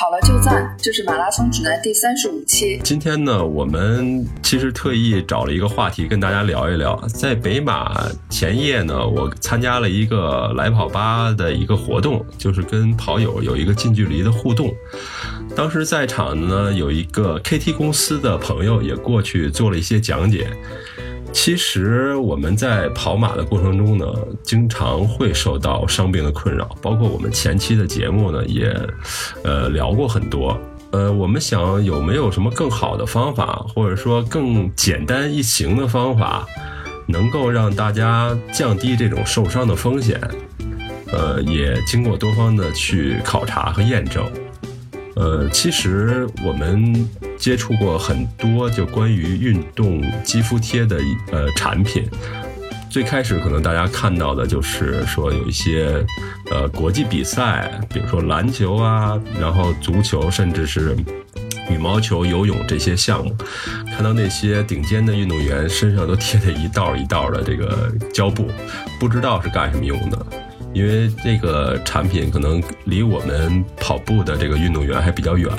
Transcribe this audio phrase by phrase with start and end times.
[0.00, 2.80] 好了就赞，这是马拉松指南第三十五期。
[2.82, 6.96] 今天呢，我们其实特意找了一个话题跟大家聊一聊。
[7.08, 14.74] 在北马前夜呢，我参加了一个来跑吧的一个活动，就是跟跑友有一个近距离的互动。
[15.54, 20.50] 当时在场呢，有一个 KT 公司的朋友也过去做了一些讲解。
[21.32, 24.06] 其实我们在跑马的过程中呢，
[24.42, 28.74] 经常会受到伤病的困扰，包括我们前期的节目呢，也
[29.42, 30.58] 呃聊过很多。
[30.90, 36.46] 呃，我们想有没有什么更好的方法，或者说更简单易行的方法，
[37.06, 40.20] 能够让大家降低这种受伤的风险？
[41.12, 44.24] 呃，也经过多方的去考察和验证。
[45.20, 47.06] 呃，其实我们
[47.36, 50.98] 接触过很多就关于运动肌肤贴的
[51.30, 52.08] 呃产品。
[52.88, 56.02] 最开始可能大家看到的就是说有一些
[56.50, 60.96] 呃国际比赛，比如说篮球啊，然后足球，甚至是
[61.70, 63.36] 羽毛球、游泳这些项目，
[63.94, 68.48] 看到那些顶尖的运动员身上都贴着一道一道的这个胶布，
[68.98, 70.26] 不知道是干什么用的。
[70.72, 75.50] 因为这个产品可能离我们跑步的这个运动员还比较远，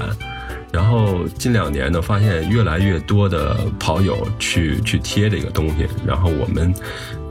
[0.71, 6.73] 然后近两年呢，发现越来越多的跑友去去贴这个东西，然后我们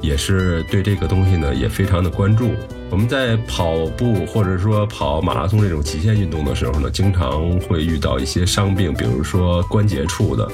[0.00, 2.50] 也是对这个东西呢也非常的关注。
[2.91, 10.47] 我们在跑步或者说跑马拉松这种极限运动的时候呢，经常会遇到一些伤病，比如说关节处的。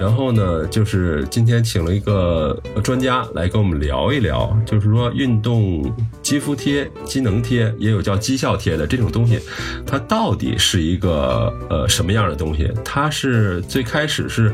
[0.00, 9.38] 然后呢，就是今天请了一个专家来跟我们聊一聊，就是说运动肌肤贴、机能贴，也有叫绩效贴的这种东西，
[9.86, 12.72] 它到底是一个呃什么样的东西？
[12.82, 14.50] 它是最开始是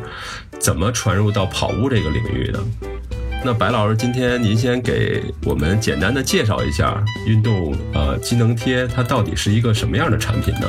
[0.58, 2.58] 怎么传入到跑步这个领域的？
[3.44, 10.68] 那白老师，今天您先给我们简单的介绍一下运动呃机能贴，它到底是一个什么样的产品呢？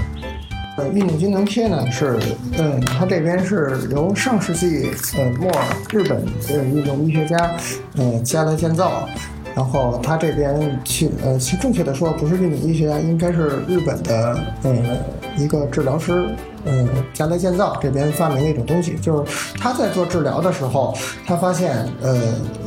[0.77, 2.19] 呃，运动机能贴呢是，
[2.57, 5.51] 嗯，它这边是由上世纪呃末
[5.91, 7.57] 日本的运动医学家，
[7.95, 9.09] 呃，加来建造。
[9.57, 14.71] 然后他这边去，呃，正确的说不是运动医学家，应该是日本的呃
[15.35, 16.29] 一个治疗师。
[16.69, 20.93] 嗯，加来建造这边发明的一种东西，就是他在做治疗的时候，
[21.25, 22.13] 他发现，呃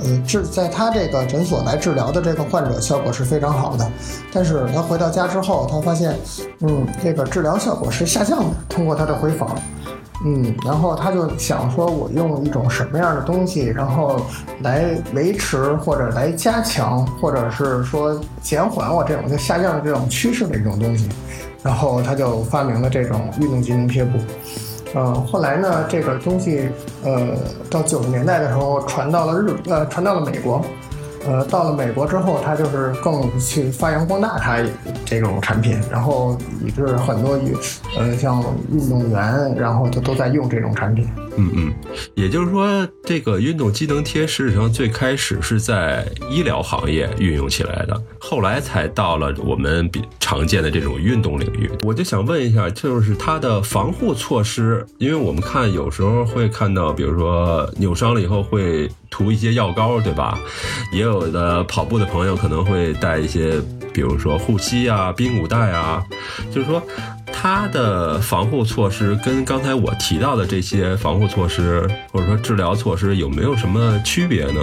[0.02, 3.88] 呃，治在他这个诊所来治疗的这个患者效果是非常好的，
[4.32, 6.16] 但是他回到家之后，他发现，
[6.60, 8.56] 嗯，这个治疗效果是下降的。
[8.68, 9.54] 通过他的回访，
[10.24, 14.20] 嗯，然后他就想说，我用一种什么样的东西，然后
[14.60, 21.08] 来维持或者来加强，或者是说减缓我这种就下降的这种趋势的一种东西。
[21.62, 24.18] 然后他就发明了这种运动机能贴布，
[24.94, 26.70] 呃，后来呢，这个东西，
[27.04, 27.36] 呃，
[27.70, 30.64] 到九十年代的时候传到了日，呃，传到了美国。
[31.26, 34.58] 呃，到了美国之后，他就是更去发扬光大他
[35.04, 37.54] 这种产品，然后以致很多运，
[37.98, 38.42] 呃，像
[38.72, 41.08] 运动员，然后就都在用这种产品。
[41.36, 41.74] 嗯嗯，
[42.14, 51.70] 也就是说，这个运动机能贴实际上最开始是在医疗行业运用起来的，后来才到了我们比常见的这种运动领域。
[51.82, 60.38] 我就想问一下，就是它的防护措施，因为我们看有时候会看到，比如说扭伤了以后会涂一些药膏，对吧？
[60.92, 63.60] 也有的跑步的朋友可能会带一些，
[63.92, 66.02] 比如说护膝啊、髌骨带啊，
[66.52, 66.82] 就是说。
[67.42, 74.60] 它的防护措施跟刚才我提到的这些防护措施，或者说治疗措施，有没有什么区别呢？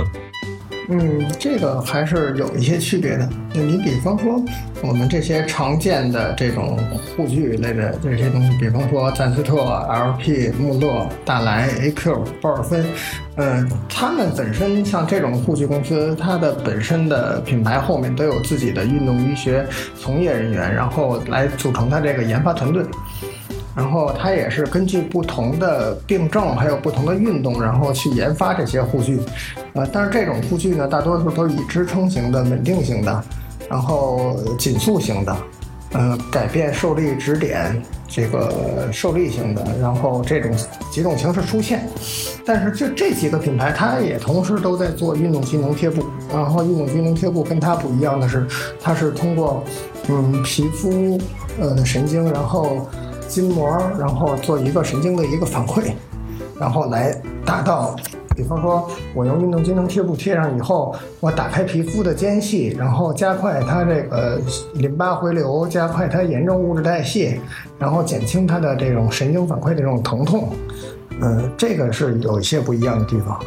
[0.89, 3.27] 嗯，这个还是有一些区别的。
[3.53, 4.41] 就你比方说，
[4.81, 6.79] 我们这些常见的这种
[7.15, 12.85] 护具类的这些东西，比方说赞斯特、LP、穆勒、大来、AQ、鲍尔芬，
[13.35, 19.65] 嗯，他们本身像这种护具公司，它的本身的品牌后面都有自己的运动医学
[19.99, 22.81] 从业人员，然后来组成它这个研发团队。
[23.77, 29.19] 然后它也是根据不同的病症，还有不同的运动，然后去研发这些护具，
[29.73, 33.23] 呃，但是这种护具呢，大多数都以支撑型的、稳定型的，
[33.69, 35.37] 然后紧速型的，
[35.91, 40.51] 呃，改变受力指点这个受力型的，然后这种
[40.91, 41.87] 几种形式出现。
[42.43, 46.03] 但是就这几个品牌，它也同时都在做运动机能贴布。
[46.33, 48.47] 然后运动机能贴布跟它不一样的是，
[48.81, 49.63] 它是通过
[50.09, 51.15] 嗯皮肤
[51.59, 52.87] 呃神经，然后。
[53.27, 55.91] 筋膜，然后做一个神经的一个反馈，
[56.59, 57.15] 然后来
[57.45, 57.95] 达到，
[58.35, 64.39] 比方说，我用运动机能贴布贴上以后，我打开皮肤的间隙，然后加快它这个
[64.75, 67.39] 淋巴回流，加快它炎症物质代谢，
[67.79, 70.49] 然后减轻它的这种神经反馈的这种疼痛，
[71.21, 73.39] 嗯，这个是有一些不一样的地方。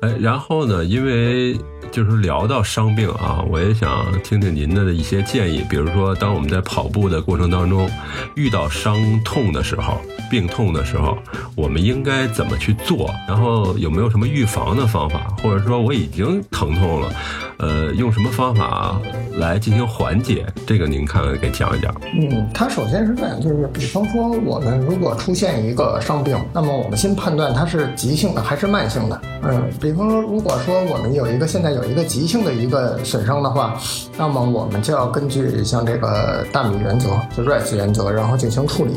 [0.00, 1.58] 哎，然后呢，因为
[1.92, 5.64] 就是聊到伤病啊，我也想听听您的一些建议。
[5.68, 7.90] 比如说，当我们在跑步的过程当中
[8.34, 10.00] 遇到伤痛的时候、
[10.30, 11.18] 病痛的时候，
[11.54, 13.12] 我们应该怎么去做？
[13.26, 15.26] 然后有没有什么预防的方法？
[15.42, 17.12] 或者说我已经疼痛了，
[17.58, 19.00] 呃，用什么方法
[19.36, 20.46] 来进行缓解？
[20.66, 21.92] 这个您看看给讲一讲。
[22.14, 29.20] 嗯，它首先是这样，就是比方说我们如果出现一个伤病，那么我们先判断它是急性的还是慢性的。
[29.42, 33.76] 嗯，比方说如果说我们有一个现在有一个急性的一个损伤的话，
[34.16, 38.92] 那么我们就要根据像这个大米原则，就 RICE 原则，然后进行处理。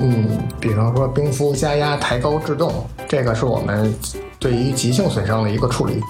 [0.00, 0.28] 嗯，
[0.60, 2.72] 比方说冰敷、加压、抬高、制动，
[3.08, 3.92] 这个是我们
[4.38, 6.00] 对于急性损伤的一个处理。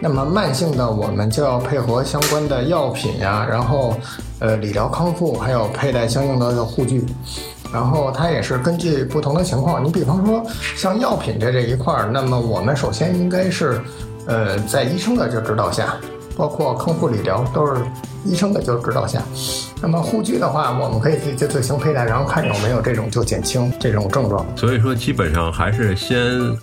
[0.00, 3.96] 那么慢性的，我们就要配合相关的药品呀，然后
[4.38, 7.04] 呃理疗康复，还有佩戴相应的护具。
[7.72, 10.44] 然后它也是根据不同的情况，你比方说
[10.76, 13.80] 像药品的这一块儿，那么我们首先应该是
[14.26, 15.94] 呃在医生的就指导下，
[16.36, 17.80] 包括康复理疗都是
[18.24, 19.22] 医生的就指导下。
[19.82, 24.46] 那么护具的话，我们可以自己就自行佩戴，然后看有没有这种就减轻这种症状。
[24.56, 26.16] 所以说，基本上还是先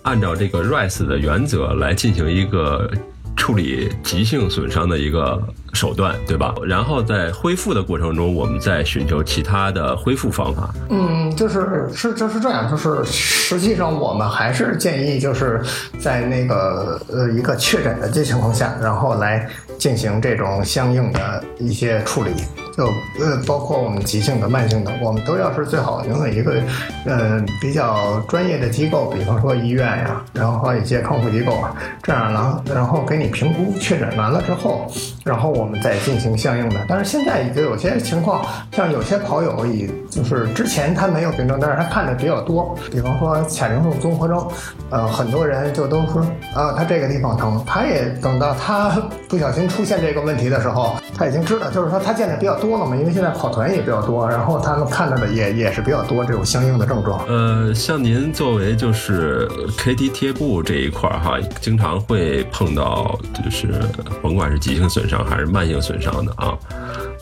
[0.03, 2.89] 按照这个 RICE 的原则来进行一个
[3.35, 5.41] 处理急性损伤的一个
[5.73, 6.53] 手段，对吧？
[6.65, 10.73] 然后在恢复的过程中，我们再寻求其他的恢复方法。
[10.89, 15.61] 嗯，就是是就是这样，就是实际上我们还是建议就是
[15.99, 22.31] 在那个呃一个确诊的这情况下，然后来进行这种相应的一些处理。
[22.77, 22.85] 就
[23.19, 26.61] 呃，包括我们急性的、慢性的，我们都要是最好拥有一个，
[27.07, 34.85] 呃，比较专业的机构，比方说医院呀，然后还有一些康复机构啊，这样呢，然后给你评估确诊完了之后，
[35.27, 36.77] 然后我们再进行相应的。
[36.87, 44.47] 但是现在已经有些情况，像有些跑友已就是之前他没有病症，但是他看的比较多，比方说卡丁素综合征，
[44.89, 46.21] 呃，很多人就都说
[46.55, 48.97] 啊，他这个地方疼，他也等到他
[49.27, 52.77] 不小心出现这个问题的时候，他已经知道，就是说他见的比较多。
[52.77, 52.95] 了嘛？
[52.95, 57.25] 因为现在跑团也比较多，然后他们看到的也也是比较多这种相应的症状。
[57.27, 63.73] 呃，像您作为就是 KT 贴布这一块儿哈，经常会碰到就是
[64.21, 66.57] 甭管是急性损伤还是慢性损伤的啊，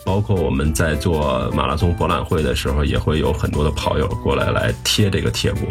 [0.04, 5.66] 包括我们在做马拉松博览会的时候，也会有很多的跑友过来来贴这个贴布。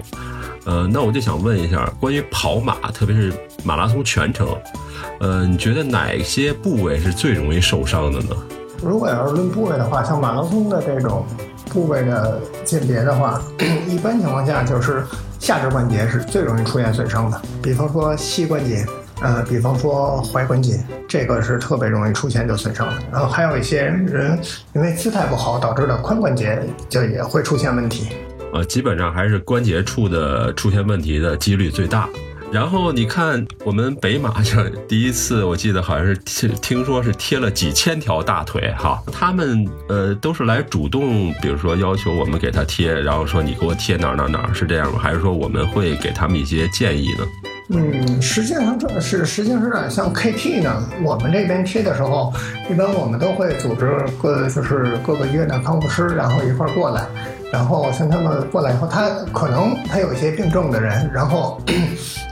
[0.66, 3.31] 呃，那我就想问一下，关于跑马，特别是
[3.63, 4.48] 马拉松全程，
[5.19, 8.36] 呃，你觉得哪些部位是最容易受伤的呢？
[8.81, 11.24] 如果要是论部位的话，像马拉松的这种
[11.69, 13.39] 部位的鉴别的话，
[13.88, 15.06] 一般情况下就是
[15.39, 18.83] 下肢关节是最容易出现损伤的，比方说膝关节，
[19.21, 22.94] 呃，比方说踝关节，这个是特别容易出现就损伤的。
[23.12, 24.39] 然后还有一些人
[24.73, 26.59] 因为姿态不好导致的髋关节
[26.89, 28.09] 就也会出现问题。
[28.53, 32.07] 呃，基本上还是关节处的出现问题的几率最大。
[32.51, 39.01] 然后你看，我们北马就第一次，我记得好像是听听说是贴了几千条大腿哈。
[39.11, 45.00] 他们呃都是来主动，比如说要求我们给他贴，然后说你给我贴哪哪哪，是这样吗？
[45.01, 47.25] 还是说我们会给他们一些建议呢？
[47.69, 52.31] 嗯，实际上这是实际上是这样，像 KT 呢，我们这边贴的时候，
[52.69, 57.01] 一般我们都会组织各就是各个医院的康复师，然后一块儿过来。
[57.51, 61.62] 然后像他们过来以后，他可能他有一些病症的人，然后，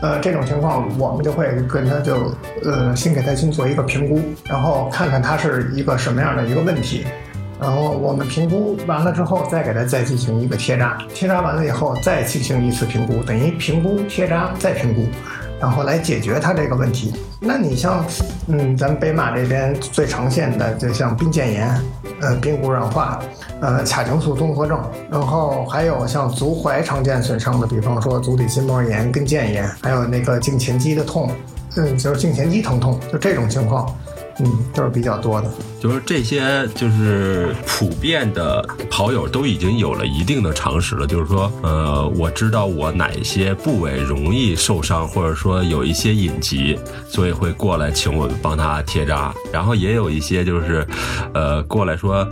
[0.02, 7.06] 呃，这种情况我们就会跟他就呃先给他先做一个评估，然后看看他是一个什么样的一个问题，
[7.64, 15.08] 然后我们评估完了之后，再给他再进行一个贴扎，贴扎完了以后再进行一次评估，等于评估贴扎再评估。
[15.62, 17.14] 然后来解决他这个问题。
[17.40, 18.06] 那你像，
[18.48, 21.82] 嗯，咱们北马这边最常见的，就像髌腱炎，
[22.20, 23.22] 呃，髌骨软化，
[23.62, 24.78] 呃，髂胫束综合症，
[25.10, 31.32] 然后还有像足踝常见损伤的，比方说足底筋膜炎、跟腱炎，还有那个胫前肌的痛，
[31.78, 33.90] 嗯，就是胫前肌疼痛，就这种情况。
[34.40, 35.48] 嗯，都是比较多的，
[35.84, 41.06] 就是这些，就是普遍的跑友都已经有了一定的常识了。
[41.06, 49.36] 就是说，呃，我知道我哪些部位容易受伤，或者说有一些隐疾，所以会过来请我帮他贴扎。
[49.52, 50.88] 然后也有一些就是，
[51.34, 52.26] 呃，过来说。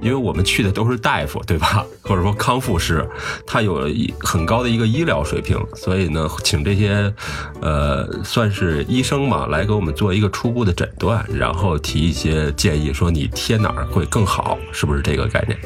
[0.00, 1.84] 因为我们去的都是大夫，对吧？
[2.02, 3.06] 或者说康复师，
[3.46, 7.12] 他有一很高的一个医疗水平，所以呢，请这些，
[7.60, 15.58] 呃，算是医生嘛，来给我们做一个初步的诊断，然后提一些建议，说你贴哪儿会更好，是不是这个概念？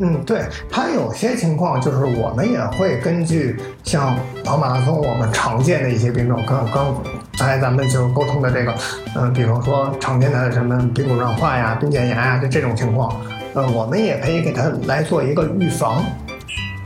[0.00, 7.02] 嗯，对，他有些情况就是我们也会根据像跑马拉松我们常见的一些病症，刚刚
[7.36, 8.72] 才咱们就沟通的这个，
[9.16, 13.12] 嗯，比方说常见的什么髌骨软化呀、髌腱炎呀，就这种情况。
[13.54, 16.04] 呃，我们也可以给他来做一个预防，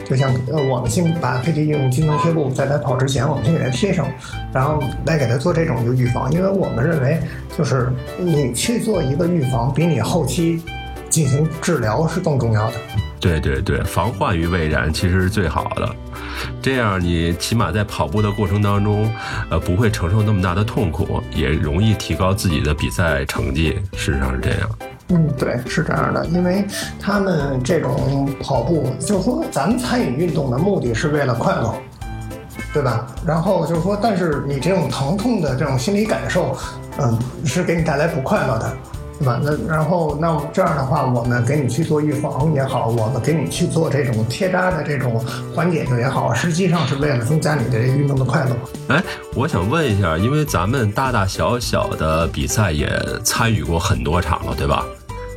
[0.04, 4.06] 就像呃，我们先把 KT 用金能贴布，在他跑之前，我们先给他贴上，
[4.52, 6.32] 然后来给他做这种就预防。
[6.32, 7.20] 因为我们认为
[7.56, 10.62] 就是你去做一个预防，比你后期
[11.10, 12.74] 进行治疗是更重要的。
[13.20, 15.88] 对对对，防患于未然其实是最好的，
[16.60, 19.08] 这样你起码在跑步的过程当中，
[19.48, 23.78] 呃，不会承受那么大的痛苦，也容易提高自己的比赛成绩。
[23.92, 24.68] 事实上是这样。
[25.12, 26.64] 嗯，对，是这样的，因为
[26.98, 31.74] 他们这种跑步，就是说咱们参与运动的目的是为了快乐，
[32.72, 33.06] 对吧？
[33.26, 36.56] 然后就是说，但是你这种疼痛的这种心理感受，
[36.98, 38.72] 嗯，是给你带来不快乐的。
[39.18, 39.40] 对吧？
[39.40, 48.56] 那然后那这样的话，我们给你去做预防也好，我们给你去做这种贴扎的这种缓解的也好，实际上是为了增加你的运动的快乐。
[48.88, 49.00] 哎，
[49.36, 52.90] 我想问一下，因为咱们大大小小的比赛也
[53.22, 54.84] 参与过很多场了，对吧？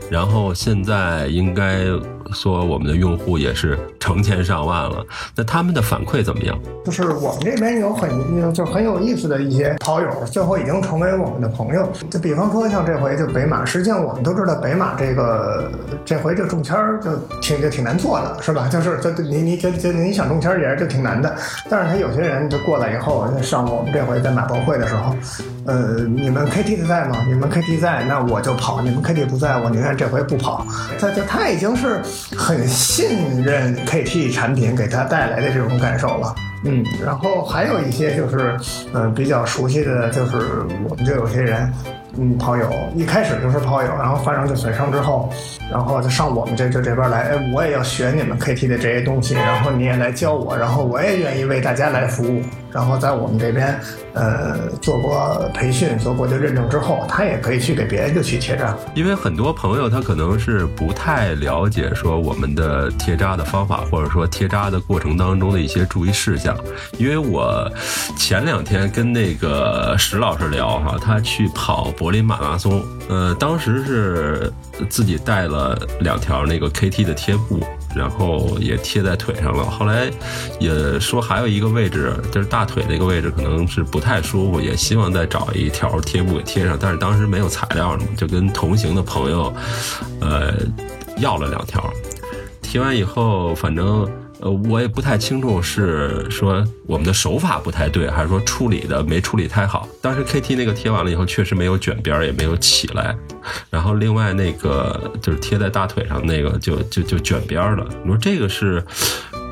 [0.09, 1.85] 然后现在应该。
[2.33, 5.03] 说我们的用户也是成千上万了，
[5.35, 6.55] 那他们的反馈怎么样？
[6.85, 11.89] 就是我们这边有很就很有意思的一些跑友，最后已经成为我们的朋友。
[12.07, 15.71] 就比方说像这回就北马，实际上我们都知道北马这个
[16.05, 18.67] 这回这中签就挺就挺难做的，是吧？
[18.67, 21.35] 就是就你你就就你想中签也是就挺难的。
[21.67, 25.15] 但是他有些人就过来以后，上我们这回在马博会的时候，
[25.65, 27.17] 呃，你们 KT 在吗？
[27.27, 30.63] 你们 KT 在，那我就跑；你们 KT 不在，我宁愿这回不跑。
[30.99, 31.99] 他就他已经是。
[32.37, 33.94] 很信任 K
[34.31, 38.57] 产品给他带来的这种感受了，嗯，然后还有一些就是，
[38.93, 40.37] 嗯，比较熟悉的就是
[40.89, 41.71] 我们就有些人。
[42.17, 45.29] 嗯，跑友一开始就是跑友，然后发生就损伤之后，
[45.69, 52.41] 然后就上我们这这这边来，哎，我也要学你们 KT 的这些东西，然后你也来教我，然后我也愿意为大家来服务，
[52.75, 53.79] 然后在我们这边
[54.13, 58.75] 呃做过培训，做过就认证之后，他也可以去给别人就去贴扎。
[58.93, 66.55] 因为很多朋友他可能是不太了解说我们的贴扎的方法，或者说贴扎的过程当中的一些注意事项。
[66.99, 67.67] 因为我
[68.17, 71.85] 前两天跟那个石老师聊哈，他去跑。
[71.95, 74.51] 柏林马拉松，呃，当时是
[74.89, 77.63] 自己带了两条那个 KT 的贴布，
[77.95, 79.63] 然后也贴在腿上了。
[79.63, 80.11] 后来
[80.59, 86.77] 也说还有一个位置，就是大腿那个位置可能是不太舒服，也希望再找一条贴布给贴上。
[86.79, 89.53] 但是当时没有材料，就跟同行的朋友，
[90.19, 90.53] 呃，
[91.17, 91.89] 要了两条。
[92.61, 94.05] 贴完以后，反正。
[94.41, 99.87] 呃，我也不太清楚是说我们的手法不太对，还是说处理的没处理太好。
[100.01, 103.15] 当时 KT 那个贴完了以后，确实没有卷边，也没有起来。
[103.69, 107.87] 然后另外那个就是贴在大腿上那个，就就就卷边了。
[108.03, 108.83] 你说这个是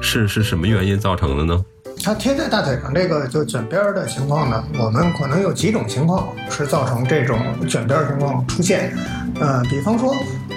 [0.02, 1.66] 是是什么原因造成的呢？
[2.04, 8.94] 它贴在大腿上这个就卷边的情况呢，我们可能有几种情况是造成这种卷边情况出现。
[9.40, 10.14] 呃，比方说，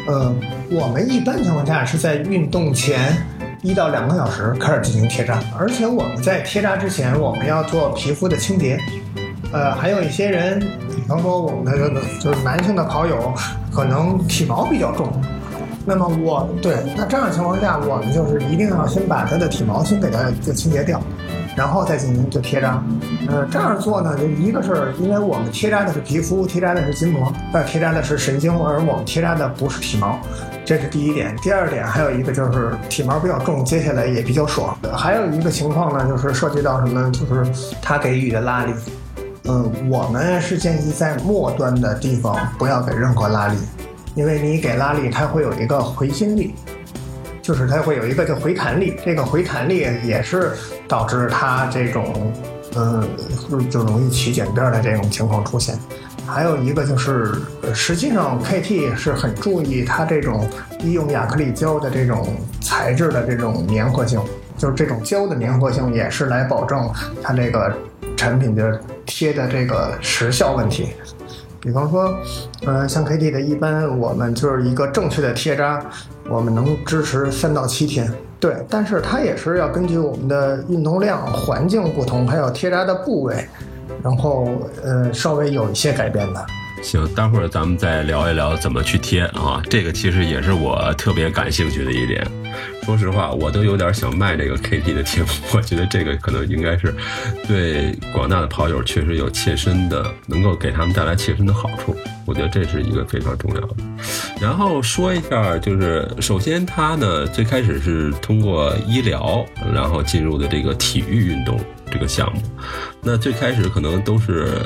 [0.08, 0.34] 呃，
[0.70, 3.16] 我们一般情况下是在运动前。
[3.62, 8.78] 一到两个小时开始进行贴扎，而且我们在贴扎之前，我们要做皮肤的清洁。
[9.52, 13.32] 呃，还有一些人，比方说我们的就是男性的跑友，
[13.72, 15.08] 可能体毛比较重，
[15.84, 21.00] 那么我对那这样的情况下，我们就是一定要先把他的体毛先给他就清洁掉。
[21.56, 22.82] 然后再进行就贴扎，
[23.28, 30.18] 呃，这样做呢，就一个是因为我们贴扎的是皮肤，贴扎的是筋膜，那贴扎的是神经，而我们贴扎的不是体毛，
[30.66, 31.34] 这是第一点。
[31.38, 34.76] 第二点还有一个就是体毛比较重，接下来也比较爽。
[34.94, 38.74] 还有一个情况呢，就是涉及到什么，就是它给予的拉力，
[39.44, 43.56] 嗯，我们是建议在末端的地方不要给任何拉力，
[44.14, 46.54] 因为你给拉力，它会有一个回心力。
[47.46, 50.50] 就是它会有一个叫回弹力，这个回弹力也是
[50.88, 52.32] 导致它这种，
[52.74, 53.08] 嗯，
[53.70, 55.78] 就容易起卷边的这种情况出现。
[56.26, 57.34] 还有一个就是，
[57.72, 60.44] 实际上 KT 是很注意它这种
[60.80, 64.20] 医用亚克力胶的这种材质的这种粘合性，
[64.58, 66.90] 就是这种胶的粘合性也是来保证
[67.22, 67.72] 它这个
[68.16, 70.88] 产品的贴的这个时效问题。
[71.60, 72.12] 比方说，
[72.64, 75.80] 呃，像 KT 的，一般我们就是一个正确的贴扎，
[76.28, 78.12] 我们能支持三到七天。
[78.38, 83.46] 对，但是它也是要根据我们的运动量、环境不同，还有贴扎的部位，
[84.02, 84.48] 然后
[84.84, 86.46] 呃，稍微有一些改变的。
[86.82, 92.26] 行，待会儿咱们再聊一聊怎么去贴啊，这个其实也是我特别感兴趣的一点。
[92.84, 96.94] 说实话，我都有点想卖这个 KT 的贴布，我觉得这个可能应该是
[97.48, 101.96] 对广大的跑友确实有切身的，能够给他们带来切身的好处。
[102.24, 103.76] 我觉得这是一个非常重要的。
[104.40, 111.58] 然后说一下，就是首先它呢最开始是通过医疗，然后进入的这个体育运动
[111.90, 112.40] 这个项目。
[113.02, 114.62] 那最开始可能都是。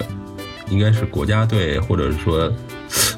[0.70, 2.50] 应该是国家队，或者说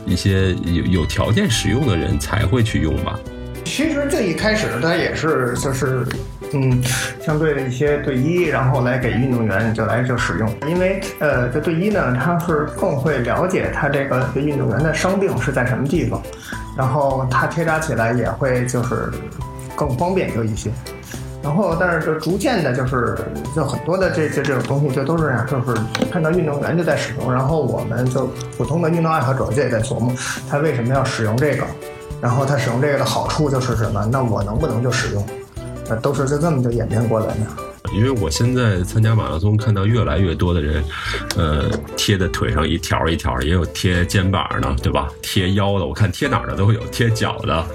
[0.04, 3.18] 一些有有条件使用的人才会去用吧。
[3.64, 6.04] 其实最一开始，它也是就是
[6.52, 6.82] 嗯
[7.24, 10.52] 相对的一些队医，然后来给运动员就来就使用。
[10.66, 16.20] 因为呃，这队医呢，他是更会了解他这个运动员的伤病是在什么地方，
[16.76, 19.10] 然后他贴扎起来也会就是
[19.76, 20.70] 更方便就一些。
[21.42, 23.18] 然后，但是就逐渐的，就是
[23.54, 25.76] 就很多的这这这种东西就都是这样，就是
[26.10, 30.12] 看到运动员就在使用，然后我们就普通的运动爱好者就也在琢磨，
[30.48, 31.64] 他为什么要使用这个，
[32.20, 34.08] 然后他使用这个的好处就是什么？
[34.10, 35.26] 那我能不能就使用？
[35.88, 37.40] 呃，都是就这么就演变过来的。
[37.92, 40.82] 因为我现在参加马拉松，看到越来越多的人，
[41.36, 41.64] 呃，
[41.96, 45.08] 贴在腿上一条一条，也有贴肩膀的，对吧？
[45.20, 47.66] 贴腰的，我看贴哪儿的都有，贴脚的。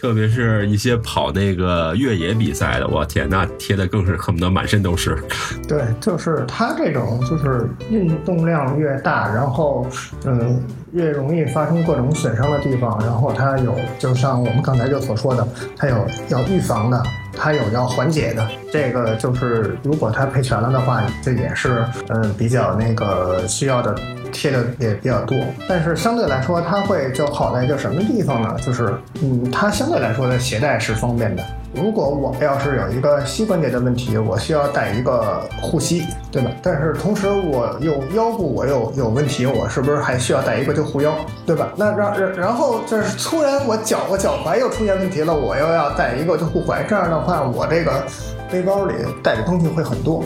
[0.00, 5.18] 特别是一些跑那个越野比赛的，我天，那贴的更是恨不得满身都是。
[5.66, 9.86] 对，就是它这种，就是运动量越大，然后
[10.24, 10.62] 嗯，
[10.92, 17.02] 越容易发生各种损伤的地方，然后它有，就像我们刚才就所说的，它有要预防的，
[17.36, 18.48] 它有要缓解的。
[18.72, 23.96] 这个就是如果它配全了的话，这也是嗯比较那个需要的。
[24.32, 25.36] 贴的也比较多，
[25.68, 28.56] 但是相对来说，它会就好在就什么地方呢？
[28.64, 31.42] 就是，嗯，它相对来说的携带是方便的。
[31.74, 36.50] 如果我要是有一个膝关节的问题，我需要带一个护膝，对吧？
[36.62, 41.14] 但是同时我又腰部我又有问题，我是不是还需要带一个就护腰，
[41.46, 41.68] 对吧？
[41.76, 48.02] 那然然然后就是突然我脚我脚踝又出现问题了，我又要带一个就护踝，这样的话我这个
[48.50, 50.24] 背包里带的东西会很多。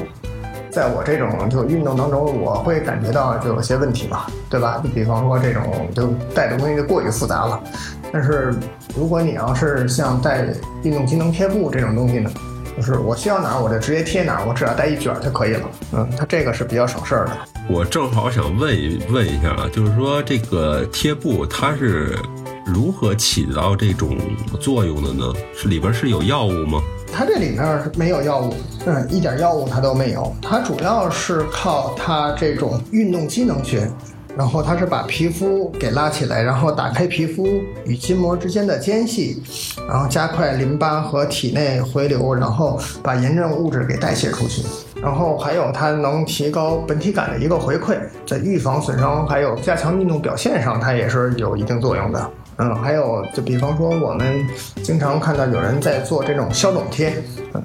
[0.73, 4.81] 在我这种就运动当中，我会感觉到就有些问题吧，对吧？
[4.83, 7.62] 你比方说这种就带的东西就过于复杂了。
[8.11, 8.55] 但是
[8.97, 10.47] 如果你要是像带
[10.83, 12.31] 运动机能贴布这种东西呢，
[12.75, 15.69] 就是我需要哪儿我就直接贴哪儿，我只要带一卷就可以了。
[15.93, 17.33] 嗯，它这个是比较省事儿的。
[17.69, 22.19] 我正好想问一问一下啊，就是说这个贴布它是
[22.64, 24.17] 如何起到这种
[24.59, 25.25] 作用的呢？
[25.55, 26.81] 是里边是有药物吗？
[27.12, 28.54] 它这里面没有药物，
[28.87, 30.35] 嗯，一点药物它都没有。
[30.40, 33.87] 它主要是靠它这种运动机能学，
[34.35, 37.47] 然后它是把皮肤给拉起来，然后打开皮肤
[37.85, 39.42] 与筋膜之间的间隙，
[39.87, 44.62] 然后加快淋巴和体内回流，然后把炎症物质给代谢出去。
[45.02, 52.30] 然后还有它能提高本体感的一个回馈，在预防损伤还有加强运动表现上，它也是有一定作用的。
[52.62, 54.46] 嗯，还有就比方说，我们
[54.84, 57.12] 经常看到有人在做这种消肿贴，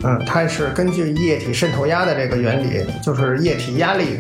[0.04, 4.18] 嗯，它是根据液体渗透压的这个原理，就是液体压力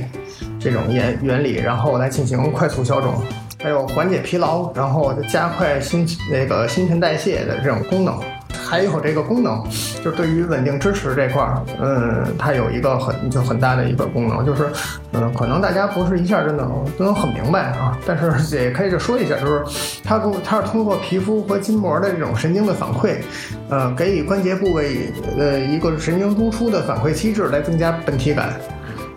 [0.59, 3.23] 这种原原理，然后来进行快速消肿，
[3.59, 8.19] 还有缓解疲劳，然后加快新那个新陈代谢的这种功能。
[8.67, 9.63] 还有这个功能，
[10.03, 14.69] 就对于稳定支持这块儿，嗯，它有一个很就很大的一个功能，就是，
[15.13, 19.63] 嗯，可能大家不是一下就能都能很明白啊，但是也可以就说一下，就是
[20.03, 23.15] 它通它是通过皮肤和筋膜的这种神经的反馈，
[23.69, 28.53] 呃，给予关节部位呃一个神经输出的反馈机制来增加本体感。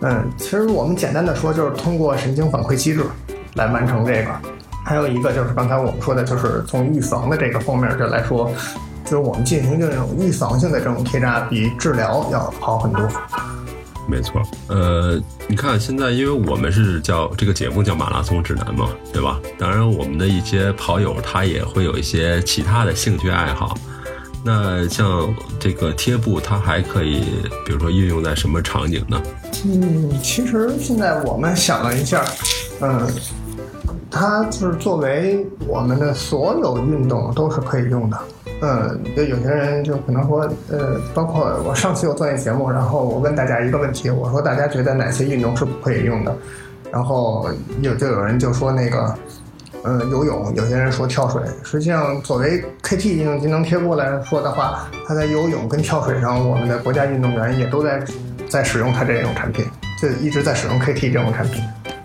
[0.01, 3.01] 嗯，其实我们简单的说，就是通过神经反馈机制
[3.55, 4.31] 来完成这个。
[4.83, 8.49] 还有一个就是刚才我们说的，就是从预防的这个方面就来说。
[9.11, 13.05] 就是我们进行这种预防性的这种贴扎，比治疗要好很多。
[14.07, 19.37] 没错，呃，你看现在，因为我们是叫这个节目叫马拉松指南嘛，对吧？
[19.59, 23.77] 当然，我们的一些跑友他也会有一些其他的兴趣爱好。
[24.45, 25.27] 那像
[25.59, 27.19] 这个贴布，它还可以，
[27.65, 29.21] 比如说运用在什么场景呢？
[29.65, 32.23] 嗯，其实现在我们想了一下，
[32.79, 33.05] 嗯，
[34.09, 38.17] 它就是作为我们的所有运动都是可以用的。
[38.61, 46.35] 嗯，就有些人就可能说，呃，包括我上次有做一节目，然后我问大家一个问题，我说大家觉得哪些运动是不可以用的？
[46.91, 47.49] 然后
[47.81, 49.15] 有就有人就说那个，
[49.81, 51.41] 呃，游泳，有些人说跳水。
[51.63, 57.99] 实际上，作为 KT 运动机能贴布来说的话，它在游泳跟跳水上，我们的国家运动员也都在
[58.47, 59.65] 在使用它这种产品，
[59.99, 61.63] 就一直在使用 KT 这种产品。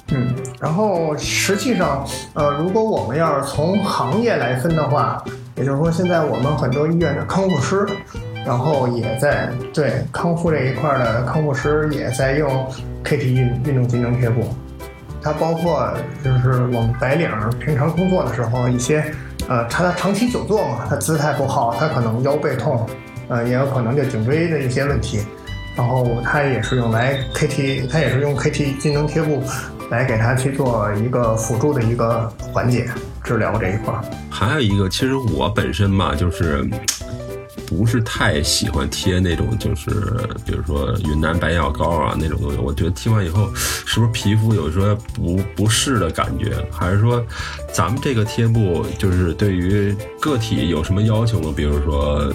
[0.08, 5.22] 嗯，然后实际上，呃，如果我们要是从行业来分的话。
[5.56, 7.86] 也就是说，现在我们很多医院的康复师，
[8.44, 12.68] 然后也在对康复这一块的康复师也在用
[13.02, 14.46] KT 运运动机能贴布。
[15.22, 15.92] 它包括
[16.22, 19.02] 就是我们白领平常工作的时候一些，
[19.48, 22.86] 呃，他长期久坐嘛，他姿态不好，他可能腰背痛，
[23.28, 25.20] 呃，也有可能就颈椎的一些问题，
[25.74, 29.42] 然后他也是用来 KT，他也是用 KT 机能贴布
[29.90, 32.86] 来给他去做一个辅助的一个缓解。
[33.26, 33.92] 治疗这一块，
[34.30, 36.64] 还有一个，其实我本身吧，就是
[37.66, 39.90] 不是太喜欢贴那种，就是
[40.46, 42.56] 比如说云南白药膏啊那种东西。
[42.58, 46.54] 我觉得贴完以后，是不是皮肤有说不不适的感觉？
[46.70, 47.20] 还是说
[47.72, 51.52] 咱们这个贴布就是对于个体有什么要求吗？
[51.56, 52.32] 比如说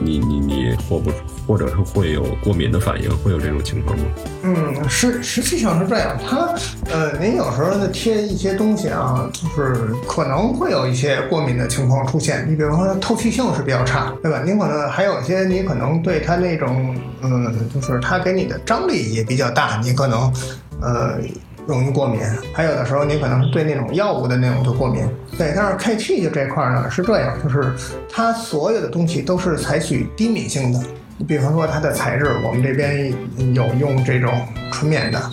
[0.00, 1.12] 你你你活不
[1.46, 4.04] 或者是会有过敏的反应，会有这种情况吗？
[4.44, 6.54] 嗯，实实际上是这样，它
[6.90, 12.46] 呃，您有时候呢贴一些东西啊，就是可能会有一些过敏的情况出现。
[12.48, 14.42] 你比方说透气性是比较差，对吧？
[14.44, 20.32] 您可能还有一些，你可能对它那种嗯，就是它给你的张力也比较大，你可能
[20.80, 21.18] 呃
[21.66, 22.20] 容易过敏。
[22.52, 25.02] 还有的时候你可能是对那种药物的那种就过敏。
[25.38, 27.72] 对，但是 KT 就这块呢是这样，就是
[28.10, 30.80] 它所有的东西都是采取低敏性的。
[31.26, 33.12] 比方说它的材质，我们这边
[33.54, 34.32] 有用这种
[34.70, 35.30] 纯棉的，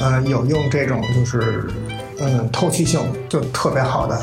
[0.00, 1.64] 呃，有用这种就是
[2.18, 4.20] 嗯透气性就特别好的，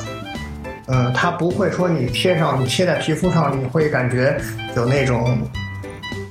[0.87, 4.37] 嗯，它不会说你贴上你贴在皮肤上，你会感觉
[4.75, 5.39] 有那种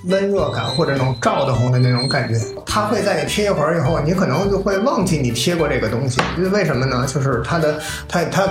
[0.04, 2.38] 温热感或者那种照得慌的那种感觉。
[2.66, 7.06] 它会在你贴一会儿以后，你可能就会忘记你贴过这个东西，因为为什么呢？
[7.06, 8.42] 就是它的它它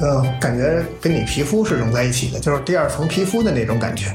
[0.00, 4.14] 呃感觉跟你皮肤是融在一起的，就是第二层皮肤的那种感觉。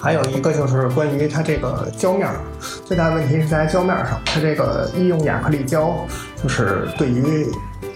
[0.00, 2.28] 还有一个就是关于它这个胶面，
[2.84, 4.20] 最大的问题是在胶面上。
[4.24, 5.92] 它这个医用亚克力胶，
[6.42, 7.46] 就是对于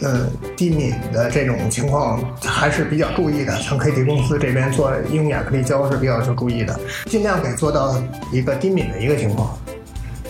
[0.00, 3.54] 呃低敏的这种情况还是比较注意的。
[3.56, 7.94] 像 KT 公司这边做医用亚克力胶是比较就注意的，尽量给做到
[8.32, 9.56] 一个低敏的一个情况，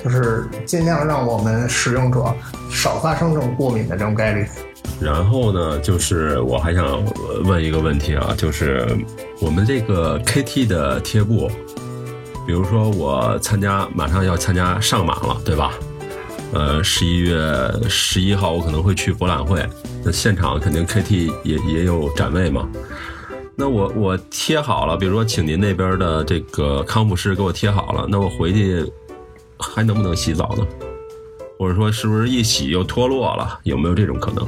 [0.05, 2.35] 就是尽量让我们使用者
[2.71, 4.47] 少发生这种过敏的这种概率。
[5.01, 7.03] 然后呢，就是我还想
[7.45, 8.87] 问一个问题啊，就是
[9.41, 11.51] 我们这个 KT 的贴布，
[12.47, 15.73] 比如说我参加马上要参加上马了，对吧？
[16.53, 17.41] 呃，十一月
[17.89, 19.67] 十一号我可能会去博览会，
[20.05, 22.69] 那现场肯定 KT 也也有展位嘛。
[23.55, 28.85] 那我我贴好了，比如说请您那边的这个康复师给我贴好了，那我回去
[29.59, 30.67] 还能不能洗澡呢？
[31.59, 33.61] 或者说是不是一洗又脱落了？
[33.63, 34.47] 有没有这种可能？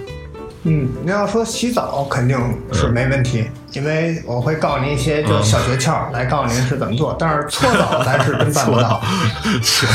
[0.67, 2.39] 嗯，你要说洗澡肯定
[2.73, 7.15] 是没问题，因为我会告诉您一些就是小诀窍，来告诉您是怎么做。
[7.19, 9.03] 但是搓澡咱是真办不到。
[9.63, 9.87] 行，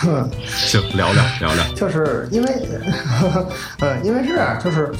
[0.46, 1.64] 行，聊聊聊聊。
[1.76, 2.52] 就是因为，
[3.80, 4.90] 嗯，因为是这样，就是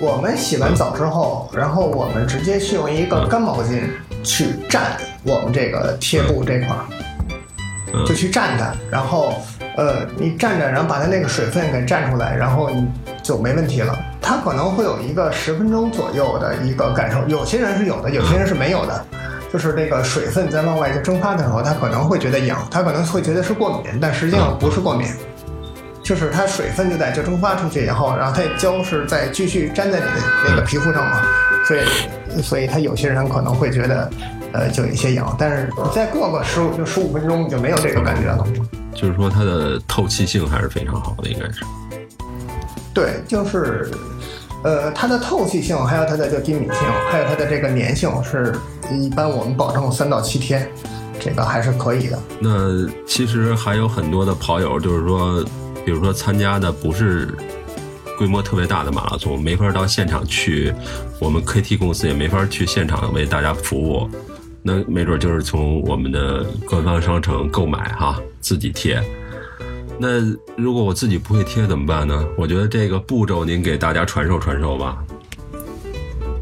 [0.00, 3.82] 我们洗完澡之后，然后我们直接去用一个干毛巾
[4.24, 4.80] 去蘸
[5.24, 9.34] 我们这个贴布这块儿，就去蘸它，然后
[9.76, 12.86] 呃，你蘸着，然后把它那个水分给蘸出来，然后你
[13.22, 13.94] 就没问题了。
[14.20, 19.04] 它可能会有一个十分钟左右的一个感受，有些人是有的，有些人是没有的。
[19.50, 25.08] 就是这个水分在往外就蒸发的时候，他可能会觉得痒，他可能会觉得是过敏，但实际上不是过敏，
[26.02, 30.12] 就是它水分就在就蒸发出去以后，然后它胶是在继续粘在你的
[30.46, 31.22] 那个皮肤上嘛，
[31.66, 34.10] 所以所以他有些人可能会觉得
[34.52, 38.46] 呃就有些痒，但是再过个十五就十五分钟你就没有这个感觉了。
[38.94, 41.62] 就是说它的透气性还是非常好的，应该是。
[42.98, 43.90] 对，就是。
[44.64, 46.82] 呃，它的透气性，还有它的这个低敏性，
[47.12, 48.52] 还有它的这个粘性，是
[48.90, 50.68] 一般我们保证三到七天，
[51.20, 52.18] 这个还是可以的。
[52.40, 55.44] 那其实还有很多的跑友，就是说，
[55.86, 57.32] 比如说参加的不是
[58.18, 60.74] 规模特别大的马拉松，没法到现场去，
[61.20, 64.10] 我们 KT 公司也没法去现场为大家服务，
[64.60, 69.00] 那没准就是从我们的官方商城购买哈，自己贴。
[70.00, 70.20] 那
[70.56, 72.24] 如果我自己不会贴怎么办呢？
[72.36, 74.98] 我觉得这个步骤您给大家传授传授吧，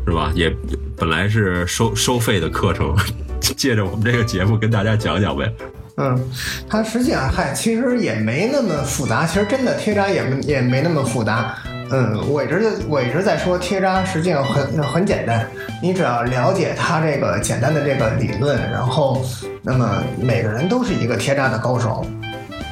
[0.06, 0.30] 是吧？
[0.34, 0.54] 也
[0.96, 2.94] 本来是收收费的课程，
[3.40, 5.50] 借着我们这个节目跟大家讲讲呗。
[5.96, 6.30] 嗯，
[6.68, 9.24] 它实际上嗨，其实也没那么复杂。
[9.24, 11.54] 其实真的贴扎也也没那么复杂。
[11.90, 15.48] 嗯，我一直我一直在说贴扎实际上很很简单，
[15.82, 19.24] 你只要了解它这个简单的这个理论，然后
[19.62, 22.04] 那么每个人都是一个贴扎的高手。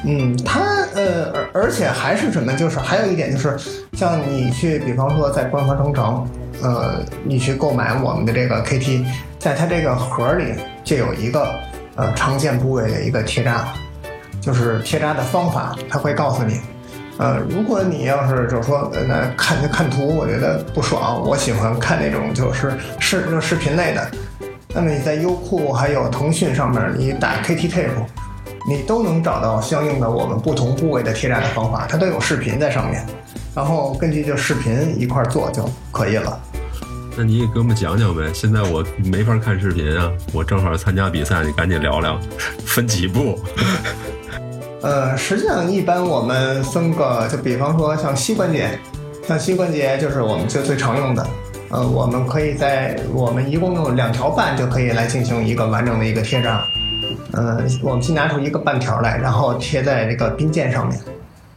[0.07, 2.53] 嗯，它呃，而而且还是什么？
[2.53, 3.57] 就是还有一点就是，
[3.93, 6.27] 像你去，比方说在官方商城，
[6.63, 9.05] 呃，你去购买我们的这个 KT，
[9.37, 10.53] 在它这个盒里
[10.83, 11.53] 就有一个
[11.95, 13.73] 呃常见部位的一个贴扎，
[14.39, 16.61] 就是贴扎的方法，它会告诉你。
[17.17, 24.09] 呃，如果你要是就是说那看看图，我觉得不爽，我喜欢看那种就是视就视频类的，
[24.73, 27.89] 那么你在优酷还有腾讯上面，你打 KT Tape。
[28.67, 33.05] 你都能找到相应的我们不同部位的贴扎的方法，它都有视频在上面，
[33.53, 36.39] 然后根据这视频一块做就可以了。
[37.17, 38.29] 那你也给我们讲讲呗？
[38.33, 42.19] 现在我没法看视频啊，我正好参加比赛，你赶紧聊聊，
[42.65, 43.39] 分几步？
[44.81, 48.77] 呃，实际上一般我们分个，就比方说像膝关节，
[49.27, 51.25] 像膝关节就是我们最最常用的，
[51.69, 56.67] 呃，我们可以在我们一共用两条半就可以来进行一个完整的一个贴扎。
[57.33, 60.97] 呃，我们先拿出一个半条来，然后贴在这个髌腱上面，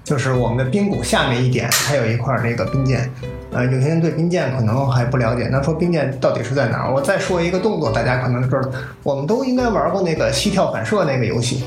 [0.02, 3.00] 就是我们的髌骨下面一点，还有一块那个髌腱，
[3.52, 6.92] 呃，有些人对冰剑可能还不了解，那说冰剑到底是在哪儿？
[6.92, 8.70] 我再说一个动作，大家可能知道，
[9.02, 11.64] 我们都应该玩过那个膝跳反射那个游戏，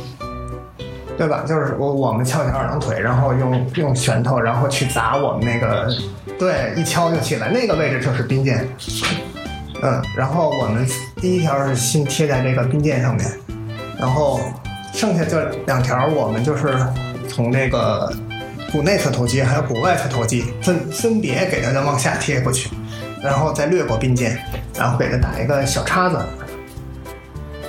[1.17, 1.43] 对吧？
[1.47, 5.87] 就是我我们翘起二郎腿，然后用用拳头，然后去砸我们那个，
[6.37, 8.67] 对，一敲就起来，那个位置就是冰剑。
[9.83, 10.85] 嗯，然后我们
[11.15, 13.25] 第一条是先贴在这个冰剑上面，
[14.01, 14.41] 然后
[14.91, 16.75] 剩下这两条我们就是
[17.29, 18.11] 从那个
[18.71, 22.69] 股内侧头肌还有股外侧头肌分分别给它再往下贴过去，
[23.21, 24.35] 然后再略过髌腱，
[24.75, 26.17] 然后给它打一个小叉子。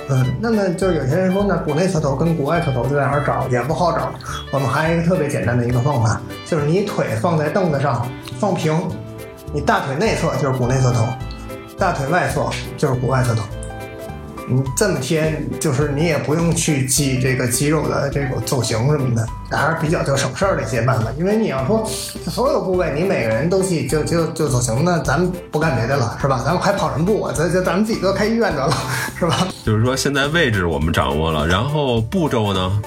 [0.09, 4.11] 嗯，那么就是有些人说呢，股内侧头跟股外侧头在哪儿找也不好找。
[4.51, 8.05] 我们还有一个特别简单的一个方法，就是你腿放在凳子上
[8.39, 8.75] 放平，
[9.53, 11.05] 你大腿内侧就是股内侧头。
[11.77, 13.43] 大腿外侧就是股外侧头，
[14.47, 21.09] 你这么贴，就是你也不用去记这个肌肉的这个走形什么的，还是比较就省事儿的一些办法。
[21.17, 21.83] 因为你要说
[22.29, 26.41] 所有部位你每个人都记就就就走形，那咱们不干别的了，是吧？
[26.45, 27.33] 咱们还跑什么步啊？
[27.35, 28.73] 咱咱咱们自己都开医院得了，
[29.17, 29.47] 是吧？
[29.65, 32.81] 就是说现在位置我们掌握了，然后步骤呢？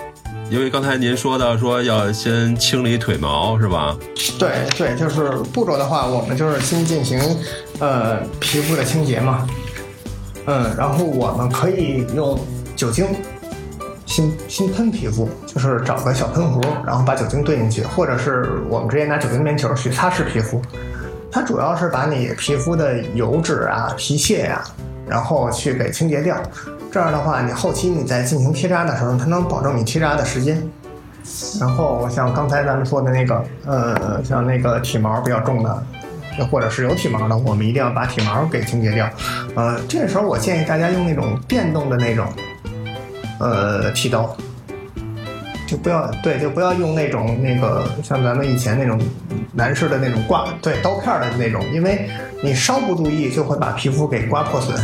[0.49, 3.97] 因为刚才您说的说要先清理腿毛是吧？
[4.38, 7.19] 对对，就是步骤的话，我们就是先进行
[7.81, 9.45] 呃皮肤的清洁嘛，
[10.47, 12.39] 嗯，然后我们可以用
[12.75, 13.07] 酒精
[14.07, 20.63] 先先喷皮肤，就是找个小喷壶，然后把酒精兑进去，或者是我们直接拿酒精棉球去擦拭皮肤。
[21.31, 24.63] 它主要是把你皮肤的油脂啊、皮屑呀，
[25.07, 26.37] 然后去给清洁掉。
[26.91, 30.63] 这样的话，你后期你在进行贴扎的时候，它能保证你贴扎的时间。
[31.61, 35.87] 然后像刚才咱们说的那个，呃，像那个体毛比较重的，
[36.44, 39.09] 或者是有体毛的，我们一定要把体毛给清洁掉。
[39.55, 42.27] 呃，这时候我建议大家用那种电动的那种，
[43.40, 44.37] 呃，剃刀，
[45.66, 49.01] 就不要对，就不要用那种那个像咱们以前那种
[49.53, 52.09] 男士的那种刮对刀片的那种，因为
[52.42, 54.79] 你稍不注意就会把皮肤给刮破损。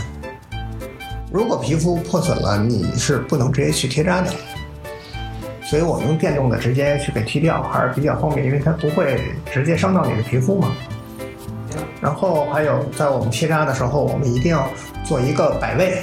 [1.30, 4.30] 如果皮肤破损了，你是不能直接去贴扎的，
[5.62, 9.18] 所以我们用电动的直接去给剃掉还是比较方便，因为它不会
[9.50, 10.72] 直接伤到你的皮肤嘛。
[12.02, 14.68] 然后还有在我们贴扎的时候，我们一定要
[15.04, 16.02] 做一个摆位，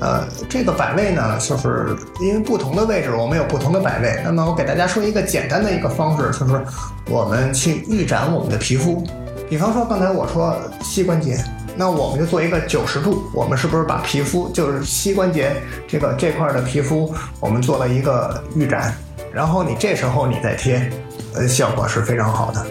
[0.00, 4.18] 呃，这个摆位呢，就是因为不同的位置我们有不同的摆位。
[4.24, 6.64] 那么我给大家说一个简单的一个方式，就是
[7.10, 9.04] 我们去预展我们的皮肤，
[9.48, 11.38] 比方说刚才我说膝关节。
[11.76, 15.52] 那我们就做一个九十度，我们是不是把皮肤就是膝关节
[15.86, 18.92] 这个这块的皮肤，我们做了一个预展，
[19.32, 20.90] 然后你这时候你再贴，
[21.34, 22.66] 呃，效果是非常好的。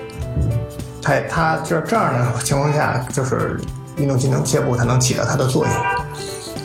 [1.01, 3.59] 它它就是这样的情况下，就是
[3.97, 5.73] 运动机能贴布它能起到它的作用，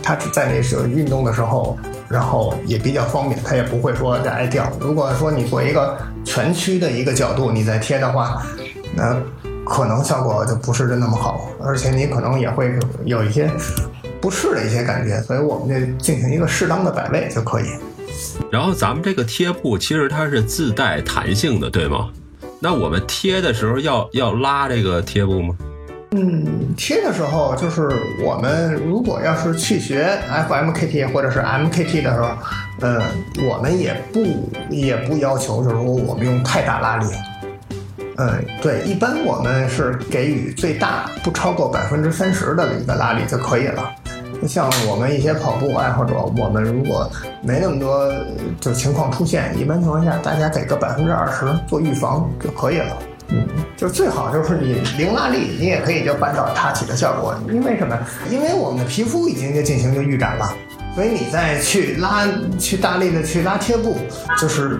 [0.02, 4.70] 它在那时候运动的时候，然后也比较方便，它也不会说挨掉。
[4.80, 8.42] 如果说你做一个全区的一个角度你再贴的话，
[8.96, 9.16] 那。
[9.66, 13.50] 可能效果就不是那么好，而且你可能也会有一些
[14.20, 17.64] 不适的一些感觉，所以我们就进行一个适当的摆位就可以。
[18.52, 22.10] 然后咱们这个贴布其实它是自带弹性的，对吗？
[22.64, 25.54] 那我们贴的时候要要拉这个贴布吗？
[26.12, 27.90] 嗯，贴的时候就是
[28.24, 32.30] 我们如果要是去学 FMKT 或者是 MKT 的时候，
[32.80, 33.02] 嗯，
[33.46, 37.06] 我们也不也不要求就是说我们用太大拉力。
[38.16, 43.94] 嗯，对，一般我们是给予最大不超过百分之三十的一个拉力就可以了。
[44.46, 47.10] 像我们一些跑步爱好者，我们如果
[47.42, 48.12] 没那么多
[48.60, 52.98] 就情况出现，一般情况下大家给个百分之二十做预防就可以了。
[53.28, 57.34] 嗯，就最好就是你零拉力，你也可以就办到踏起的效果。
[57.48, 57.98] 因为什么？
[58.30, 60.54] 因为我们的皮肤已经就进行就预展了。
[60.94, 62.24] 所以你再去拉，
[62.58, 63.96] 去大力的去拉贴布，
[64.38, 64.78] 就是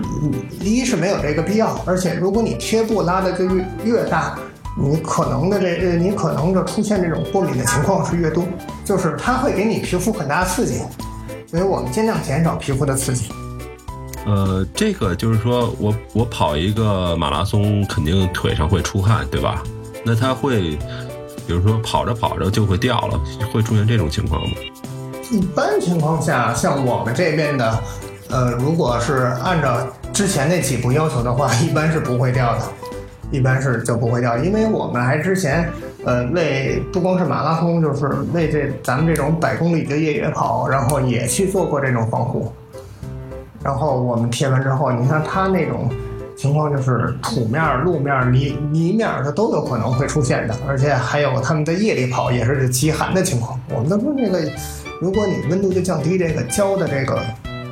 [0.61, 4.37] 一是没有这个必要，而且如果你贴布拉的就越越大，
[4.77, 8.43] 你可能的这你可能就出现这种过敏的情况是越多，
[8.83, 10.81] 就是它会给你皮肤很大刺激，
[11.47, 13.31] 所以我们尽量减少皮肤的刺激。
[14.25, 19.63] 呃，这个就是说我我跑一个马拉松，肯定腿上会出汗，对吧？
[20.03, 20.77] 那它会，
[21.47, 23.19] 比如说跑着跑着就会掉了，
[23.53, 24.55] 会出现这种情况吗？
[25.31, 27.79] 一般情况下，像我们这边的，
[28.29, 29.77] 呃，如果是按照
[30.11, 32.61] 之前那几步要求的话，一般是不会掉的，
[33.31, 35.69] 一般是就不会掉，因为我们还之前，
[36.05, 42.51] 呃，为不光是马拉松，就是为这咱们这种百公里的越野跑，然后也去做过这种防护，
[43.63, 45.89] 然后我们贴完之后，你看它那种
[46.37, 54.39] 情况就是土面、路面、泥泥面，它都有可能会出现的，而且还有他们在夜里跑也是极寒的情况，我们都说这个。
[55.01, 57.19] 如果你温度就降低，这个胶的这个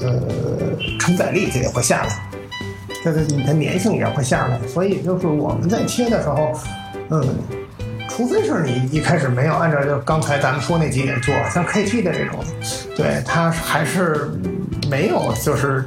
[0.01, 0.19] 呃
[0.99, 2.09] 承载力就也会下来，
[3.03, 4.59] 这个你的粘性也会下来。
[4.67, 6.53] 所以就是我们在切的时候，
[7.09, 7.23] 嗯，
[8.09, 12.39] 除非是你一开始没有按照就刚才咱们说那几点做，像 KT 的这种，
[12.95, 14.29] 对它还是
[14.89, 15.83] 没有，就是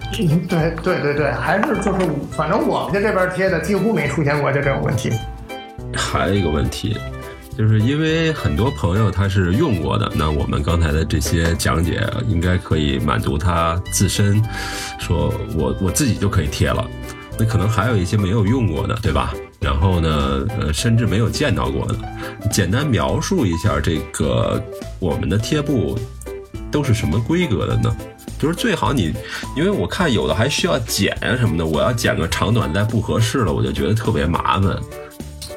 [0.49, 5.13] 对对对对，还是就是反正我们在这边贴的几乎没出现过就这种问题。
[5.95, 6.99] 还有一个问题，
[7.57, 14.43] 就是因为很多朋友他是用过的，那我们刚才的这些讲解应该可以满足他自身，
[14.99, 16.87] 说我我自己就可以贴了。
[17.39, 19.33] 那可能还有一些没有用过的，对吧？
[19.59, 21.95] 然后呢，呃，甚至没有见到过的，
[22.51, 24.63] 简单描述一下这个
[24.99, 25.99] 我们的贴布
[26.71, 27.95] 都是什么规格的呢？
[28.39, 29.15] 就是最好你，
[29.57, 34.77] 因为我看有的还需要剪啊什么的，我要剪个长短再不合适了，我就觉得特别麻烦。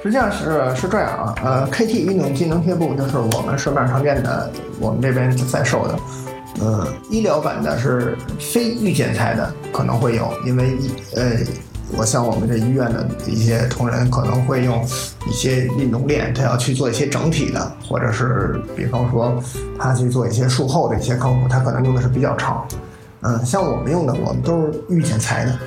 [0.02, 6.00] 实际上是是这样啊，呃，KT 运动机能贴布就是我们市面上常见的，我们这边在售的。
[6.62, 10.78] 呃，医疗版的是非预剪裁的可能会有，因为
[11.16, 11.32] 呃，
[11.98, 14.82] 我像我们这医院的一些同仁可能会用
[15.28, 19.42] 一些运动链，他要去做一些整体的，或者是比方说
[19.78, 22.66] 他去做一些术后的一些康复，他可能用的是比较长。
[23.22, 25.60] 嗯，像我们用的，我们都是预剪裁的，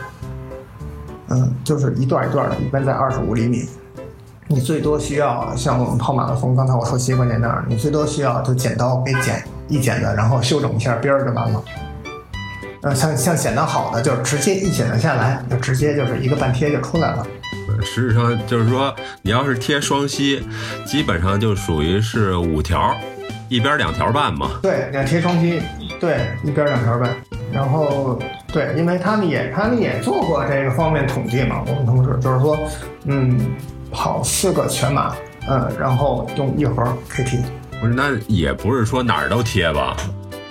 [1.28, 3.68] 嗯，就是一段一段的，一般在二十五厘米。
[4.48, 11.62] 你最多需要像我们跑马拉松，刚才我说膝关节那儿，你最多需要就剪刀给剪一剪的，然后修整一下边儿就完了。
[12.82, 17.26] 呃，像像剪刀好的，就是直接一剪得下来，就直接就是一个半贴就出来了。
[17.80, 20.44] 实质上就是说，你要是贴双膝，
[20.84, 22.94] 基本上就属于是五条，
[23.48, 24.50] 一边两条半嘛。
[24.60, 25.62] 对，你要贴双膝，
[26.00, 27.14] 对，一边两条半。
[27.52, 28.18] 然后
[28.52, 32.58] 对，因为他们也他们也做过这个方面统计嘛，我们同事就是说，
[33.04, 33.54] 嗯。
[33.92, 35.14] 跑四个全马，
[35.48, 37.42] 嗯，然后用一盒 KT，
[37.80, 39.96] 不是，那也不是说哪儿都贴吧？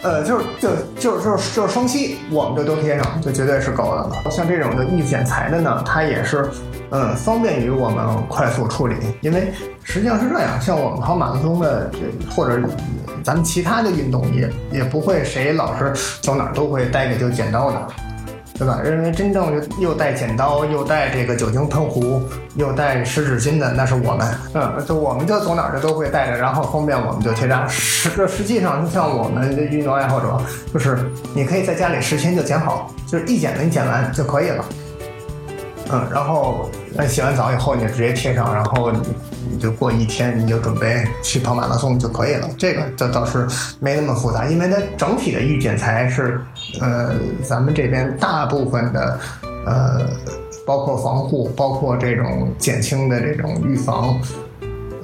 [0.04, 4.32] 呃，就是就就是就是就是双膝，我们这都贴上，就绝对是够的了。
[4.32, 6.49] 像这种的易剪裁的呢，它也是，
[6.89, 11.99] 嗯，方便于我们快速处理，因为实际上是这样，像我们跑马拉松的，这
[12.32, 12.60] 或者
[13.23, 17.88] 咱们其他的运动也也不会谁老是走哪儿都会带个就剪刀的。
[18.62, 18.80] 对吧？
[18.84, 22.21] 认为真正就又带剪刀，又带这个酒精喷壶，
[22.54, 24.32] 又带湿纸巾的，那是我们。
[24.54, 27.67] 嗯，就我们就走哪儿就都会带着，然后方便我们就贴扎。
[27.67, 30.39] 实实际上，就像我们的运动爱好者，
[30.71, 30.95] 就是
[31.34, 34.63] 你可以在家里事先就剪好，就是一剪子你剪完就可以了。
[35.91, 36.69] 嗯，然后
[37.10, 42.47] 洗完澡以后你直接贴上，然后你就过一天你就准备去跑马拉松就可以了。
[42.60, 43.47] 这个倒倒是
[43.80, 46.39] 没那么复杂，因为它整体的预剪裁是，
[46.79, 49.19] 呃，咱们这边大部分的，
[49.65, 50.10] 呃，
[50.65, 54.19] 包括防护，包括这种减轻的这种预防，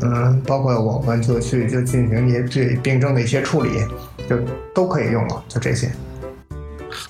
[0.01, 3.81] 嗯，包括我们就去就进行一些对病症的一些处理，
[4.29, 4.37] 就
[4.73, 5.91] 都可以用了，就这些。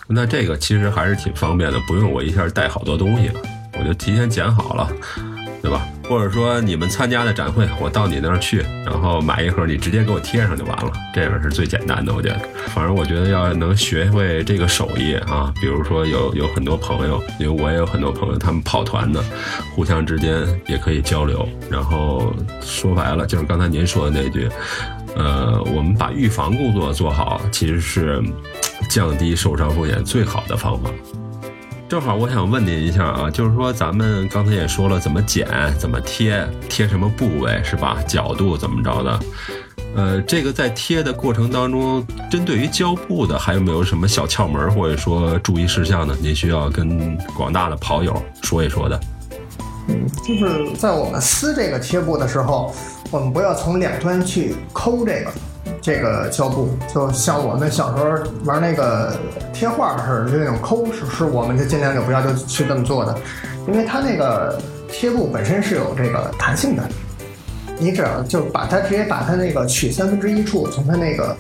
[0.07, 3.39] 那这个其实还是挺方便的，不用我一下带好多东西了。
[3.79, 4.89] 我就提前剪好了，
[5.61, 5.87] 对吧？
[6.07, 12.13] 或者说你们参加的展会，我到你那儿去，然后买一盒，你直接给我贴上就完了，这样是最简单的。
[12.13, 19.23] 我觉得，反正我觉得要能学会这个手艺啊，比如说有有很多朋友，因为我也有很多朋友，他们跑团的，
[19.75, 21.47] 互相之间也可以交流。
[21.69, 24.49] 然后说白了，就是刚才您说的那句，
[25.15, 28.23] 呃，我们把预防工作做好，其实是
[28.89, 30.89] 降低受伤风险最好的方法。
[31.89, 35.47] 正好我想问您一下啊，就是说咱们刚才也说了怎么剪、
[35.79, 37.97] 怎么贴、贴什么部位是吧？
[38.05, 39.19] 角度怎么着的？
[39.95, 46.13] 呃，这个在贴的过程当中，针对于胶布的，还有没有什么小窍门或者说注意事项呢？
[46.21, 48.99] 您需要跟广大的跑友说一说的。
[49.87, 52.75] 嗯，就是在我们撕这个贴布的时候，
[53.11, 55.31] 我们不要从两端去抠这个。
[55.87, 58.09] 这个胶布就像我们小时候
[58.43, 59.17] 玩那个
[59.53, 63.17] 贴画似的，就那种抠，是是，我们就尽量就不要就去这么做的，
[63.69, 66.83] 因为它那个贴布本身是有这个弹性的，
[67.79, 71.37] 你只要就把它直接把它那个取三分之一处，从它那个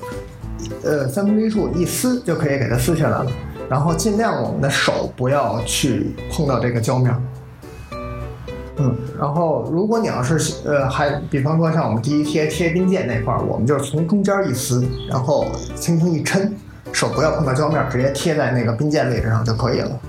[0.81, 3.27] 呃三分之一处一撕就可以给它撕下来了，
[3.69, 7.13] 然后尽量我们的手不要去碰到这个胶面。
[8.79, 16.47] 嗯，然后如果你要是呃还比方说像我们第一贴贴冰剑那块儿，我们就是从中间一撕，然后轻轻一抻，
[16.93, 19.99] 手不要碰到胶面，直接贴在那个冰剑位置上就可以了。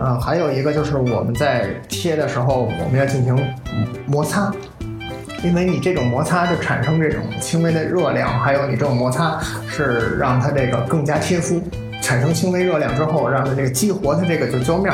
[0.00, 3.36] 嗯，还有一个就是我们在贴的时候，我们要进行
[4.06, 4.52] 摩擦，
[5.44, 11.62] 因为你这种摩擦就产生这种轻微的热量，还有你这种摩擦是让它这个更加贴肤，
[12.02, 14.92] 产生轻微热量之后，让它这个激活它这个就胶面。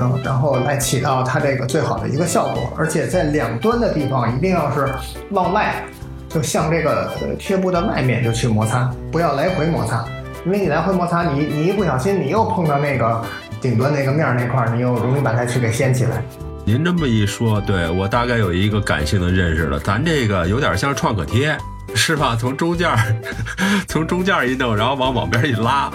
[0.00, 4.88] 嗯，然后来起到它这个最好的一个效果，而且在两端的地方一定要是
[5.30, 5.84] 往外，
[6.28, 10.04] 就向这个贴布的外面就去摩擦，不要来回摩擦，
[10.46, 13.22] 因为你来回摩擦，你你一不小心你又碰到那个
[13.60, 16.22] 顶端那个面那块，你又容易把它去给掀起来。
[16.64, 19.78] 您这么一说，对我大概有一个感性的认识了。
[19.80, 21.56] 咱这个有点像创可贴，
[21.94, 22.36] 是吧？
[22.38, 22.98] 从中间儿，
[23.88, 25.90] 从中间儿一弄，然后往往边一拉，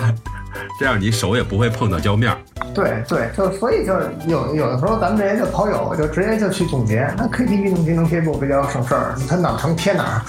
[0.79, 2.37] 这样你手也不会碰到胶面儿。
[2.73, 3.93] 对对，就所以就
[4.27, 10.21] 有有的时候咱们这些就跑友就直接就去总结，那 KTV 总结能贴布比较省事儿，他哪儿成贴哪儿，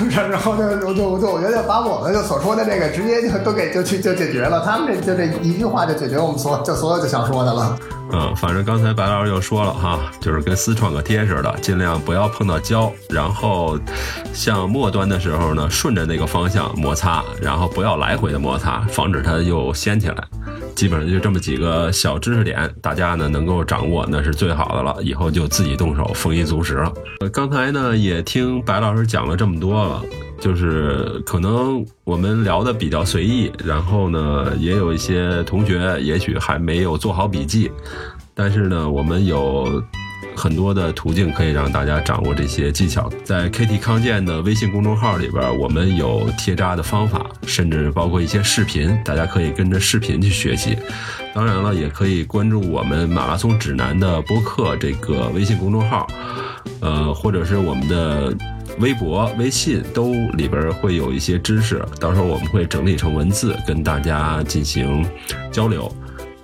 [0.30, 7.78] 然后就就就就我觉得把我们就所说的这个直接就都给就去就解决了，他们这就这一句话就解决我们所就所有就想说的了。
[8.12, 13.78] 嗯，反正刚才白老师又说了哈，就是跟撕创可贴似的，尽量不要碰到胶，然后
[14.32, 20.16] 像末端的时候呢，顺着那个方向摩擦，然后不要来回的摩擦，防止它又掀起来。
[20.74, 24.96] 基本上就这么几个小知识点，大家呢能够掌握，那是最好的了。
[25.02, 26.92] 以后就自己动手，丰衣足食了。
[27.20, 30.02] 呃，刚才呢也听白老师讲了这么多了，
[30.40, 37.70] 就是可能我们聊的比较随意，然后呢也有一些同学也许还没有做好笔记，
[38.34, 39.82] 但是呢我们有。
[40.36, 50.76] 很多的途径可以让大家掌握这些技巧，在 KT 康健的微信公众号里边，我们有贴扎的方法，甚至包括一些视频，大家可以跟着视频去学习。
[51.34, 56.06] 当然了，也可以关注我们马拉松指南的播客这个微信公众号，
[56.80, 58.36] 呃，或者是我们的
[58.78, 65.04] 微博、微信都里边会有一些知识，到时候我们会整理成文字跟大家进行
[65.50, 65.92] 交流。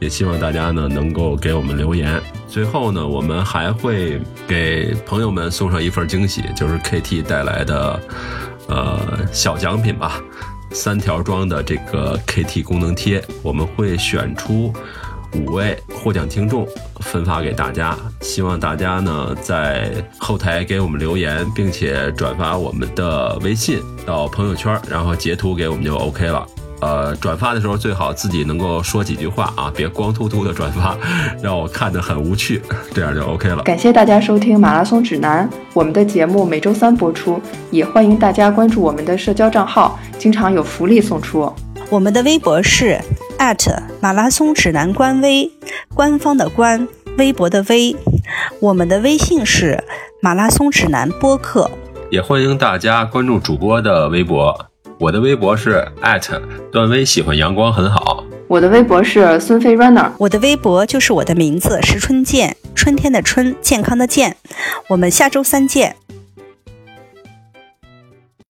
[0.01, 2.19] 也希望大家呢能够给我们留言。
[2.51, 8.01] 最后呢，我们还会给朋友们送上一份惊喜，就是 KT 带来的
[8.69, 8.99] 呃
[9.33, 10.21] 小奖品吧，
[10.73, 14.75] 三条装的这个 KT 功能贴，我们会选出
[15.35, 16.67] 五位获奖听众
[16.99, 17.97] 分发给大家。
[18.21, 26.45] 希望大家呢在后台给我们留言，并且转发我们的微信到朋友圈，然后截图给我们就 OK 了。
[26.81, 30.97] 呃，转发的时候最好自己能够说几句话啊，别光秃秃的转发，
[31.43, 32.63] 让我看着很无趣，
[32.95, 33.63] 这样就 OK 了。
[33.63, 41.53] 感谢大家收听《马拉松指南》，我们的节目每周三播出，也欢迎大家关注我们的社交账号，经常有福利送出。
[41.91, 42.99] 我们的微博是
[44.01, 45.51] 马拉松指南官微，
[45.95, 46.87] 官方的官，
[47.19, 47.95] 微博的微。
[48.61, 49.83] 我们的微信是
[50.23, 51.71] 马拉松指南播客，
[52.11, 54.70] 也欢迎大家关注主播的微博。
[55.01, 55.83] 我的微博是
[56.71, 58.23] 段威喜欢阳光很好。
[58.47, 60.11] 我的微博是孙飞 runner。
[60.19, 64.37] 我的微博就是我的名字石春健，春天的春，健康的健。
[64.91, 65.97] 我们下周三见。